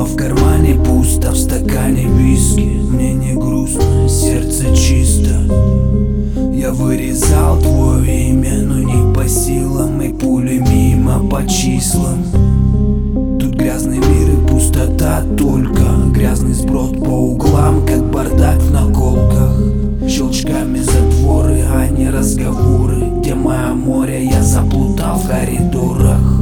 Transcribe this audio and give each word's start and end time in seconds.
Снова 0.00 0.14
в 0.14 0.16
кармане 0.16 0.74
пусто, 0.76 1.32
в 1.32 1.36
стакане 1.36 2.06
виски. 2.06 2.80
Мне 2.90 3.12
не 3.12 3.34
грустно, 3.34 4.08
сердце 4.08 4.74
чисто. 4.74 5.42
Я 6.54 6.72
вырезал 6.72 7.58
твое 7.58 8.30
имя, 8.30 8.62
но 8.62 8.78
не 8.78 9.14
по 9.14 9.28
силам 9.28 10.00
И 10.00 10.08
пули 10.08 10.58
мимо 10.58 11.28
по 11.28 11.46
числам. 11.46 12.24
Тут 13.38 13.56
грязный 13.56 13.98
мир 13.98 14.30
и 14.30 14.48
пустота 14.48 15.22
только. 15.36 15.82
Грязный 16.14 16.54
сброд 16.54 16.98
по 16.98 17.10
углам, 17.10 17.84
как 17.86 18.10
бардак 18.10 18.56
в 18.56 18.72
наколках 18.72 19.54
Щелчками 20.08 20.78
затворы, 20.78 21.62
а 21.70 21.88
не 21.88 22.08
разговоры. 22.08 23.04
Где 23.18 23.34
мое 23.34 23.74
море, 23.74 24.24
я 24.24 24.42
заплутал 24.42 25.18
в 25.18 25.28
коридорах. 25.28 26.40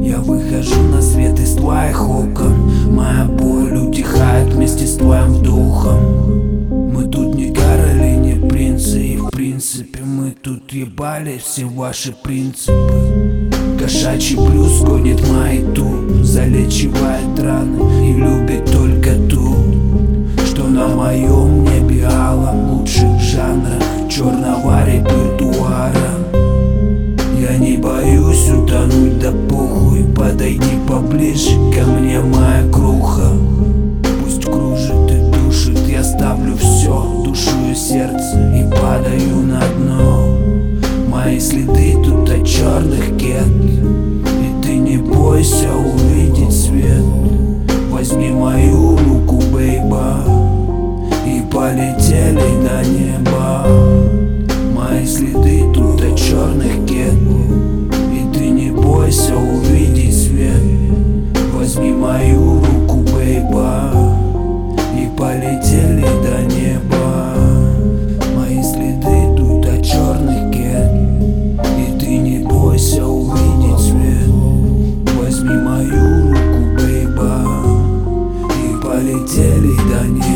Я 0.00 0.20
выхожу 0.20 0.80
на 0.90 1.02
свет 1.02 1.38
из 1.38 1.54
твоих 1.54 2.08
окон 2.08 2.43
Моя 3.14 3.26
боль 3.26 3.76
утихает 3.76 4.52
вместе 4.52 4.86
с 4.86 4.96
твоим 4.96 5.34
вдохом 5.34 6.92
Мы 6.92 7.04
тут 7.04 7.34
не 7.36 7.52
короли, 7.52 8.16
не 8.16 8.48
принцы 8.48 8.98
И 8.98 9.16
в 9.16 9.30
принципе 9.30 10.00
мы 10.02 10.32
тут 10.32 10.72
ебали 10.72 11.38
все 11.38 11.64
ваши 11.64 12.12
принципы. 12.12 13.52
Кошачий 13.78 14.36
плюс 14.36 14.80
гонит 14.80 15.20
маяту 15.28 16.24
Залечивает 16.24 17.38
раны 17.38 18.03
поближе 30.94 31.56
ко 31.74 31.84
мне 31.90 32.20
моя 32.20 32.62
круха. 32.72 33.32
Пусть 34.22 34.44
кружит 34.44 35.10
и 35.10 35.32
душит, 35.32 35.78
я 35.88 36.04
ставлю 36.04 36.56
все 36.56 37.22
Душу 37.24 37.50
и 37.70 37.74
сердце 37.74 38.36
и 38.54 38.70
падаю 38.70 39.40
на 39.42 39.60
дно. 39.76 40.38
Мои 41.08 41.40
следы 41.40 41.96
тут 42.04 42.30
от 42.30 42.46
черных 42.46 43.16
кет 43.16 43.46
И 43.46 44.62
ты 44.62 44.76
не 44.76 44.98
бойся 44.98 45.70
увидеть 45.72 46.52
свет. 46.52 47.02
Возьми 47.90 48.30
мою 48.30 48.96
руку, 48.96 49.42
бейба 49.52 50.20
И 51.26 51.42
полетели 51.52 52.50
до 52.62 52.88
неба. 52.88 53.66
Мои 54.76 55.04
следы 55.06 55.64
тут 55.74 56.00
от 56.02 56.16
черных 56.16 56.63
свидании. 79.94 80.33